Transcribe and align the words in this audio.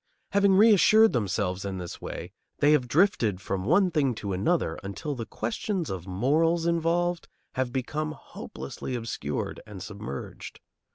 Having 0.31 0.55
reassured 0.55 1.13
themselves 1.13 1.63
in 1.63 1.77
this 1.77 2.01
way, 2.01 2.31
they 2.57 2.71
have 2.71 2.87
drifted 2.87 3.39
from 3.39 3.65
one 3.65 3.91
thing 3.91 4.15
to 4.15 4.33
another 4.33 4.79
until 4.83 5.13
the 5.13 5.27
questions 5.27 5.91
of 5.91 6.07
morals 6.07 6.65
involved 6.65 7.27
have 7.53 7.71
become 7.71 8.13
hopelessly 8.13 8.95
obscured 8.95 9.59
and 9.67 9.83
submerged. 9.83 10.59